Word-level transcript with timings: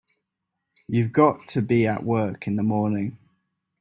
You've 0.87 1.11
got 1.11 1.47
to 1.49 1.61
be 1.61 1.85
at 1.85 2.01
work 2.03 2.47
in 2.47 2.55
the 2.55 2.63
morning. 2.63 3.19